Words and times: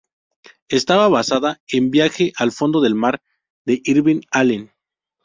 Estaba 0.69 1.09
basada 1.09 1.61
en 1.67 1.91
"Viaje 1.91 2.33
al 2.37 2.51
fondo 2.51 2.81
del 2.81 2.95
mar" 2.95 3.21
de 3.65 3.81
Irwin 3.85 4.21
Allen. 4.31 4.71